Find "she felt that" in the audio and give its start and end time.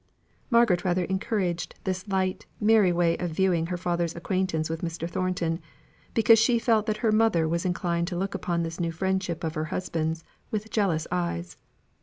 6.39-6.97